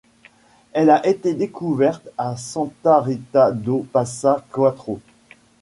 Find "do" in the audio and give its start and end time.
3.51-3.85